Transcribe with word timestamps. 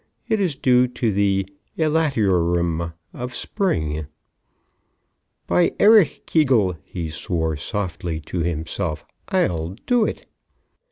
It 0.27 0.39
is 0.39 0.55
due 0.55 0.87
to 0.87 1.11
the 1.11 1.47
elaterium 1.77 2.93
of 3.13 3.35
spring. 3.35 4.07
"By 5.45 5.69
Ereshkigal," 5.79 6.77
he 6.83 7.11
swore 7.11 7.55
softly 7.55 8.19
to 8.21 8.39
himself, 8.39 9.05
"I'll 9.29 9.75
do 9.85 10.03
it." 10.05 10.25